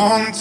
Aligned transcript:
want 0.00 0.34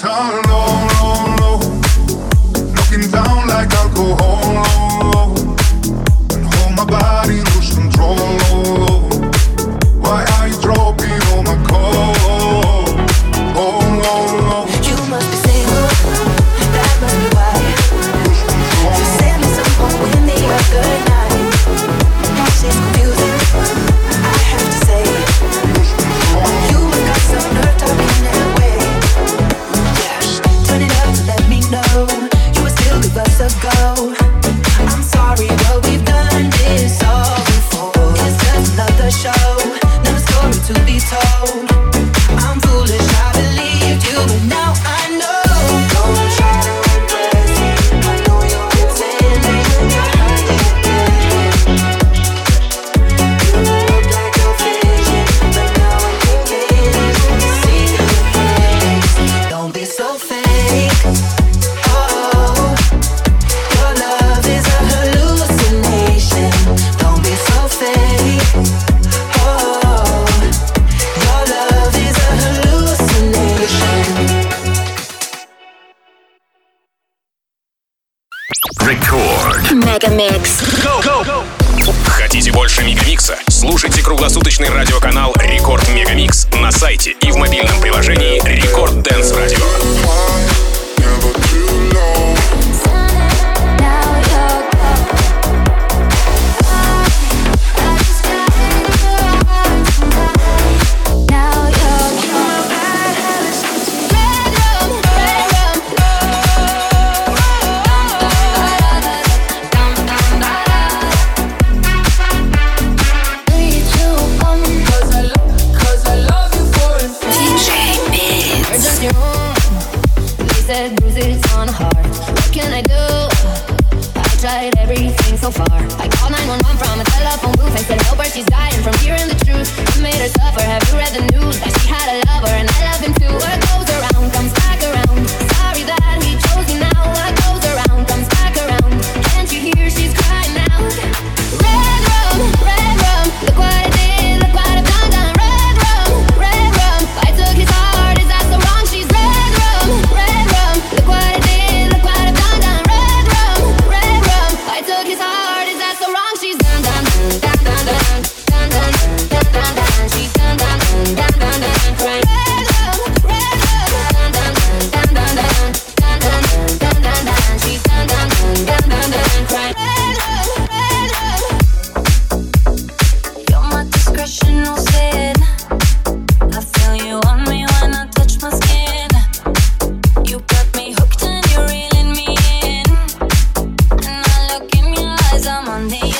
on 185.80 185.88
the 185.88 186.19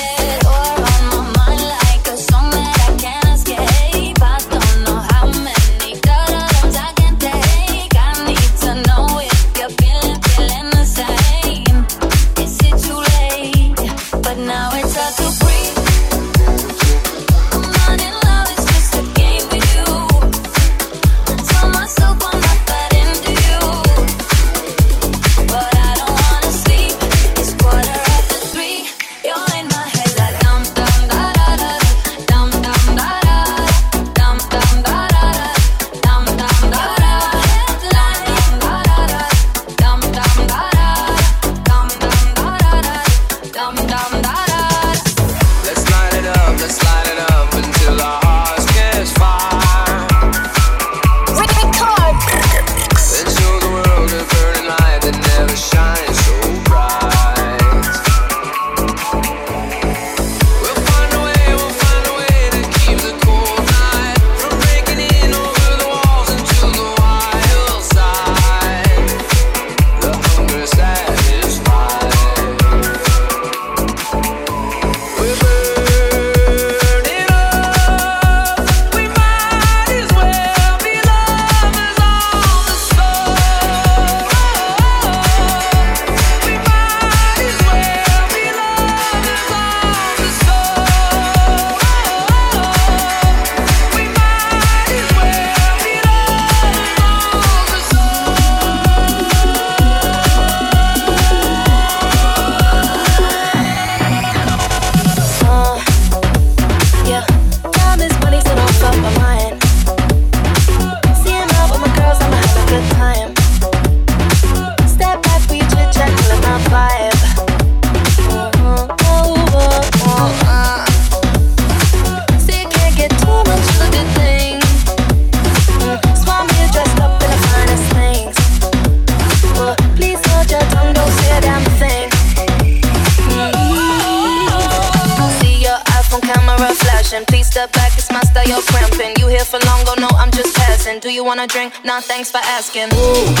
thanks 142.00 142.30
for 142.30 142.38
asking. 142.38 142.88
Ooh, 142.94 143.39